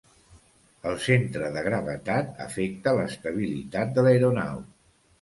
[0.91, 4.69] El centre de gravetat afecta l'estabilitat de l'aeronau.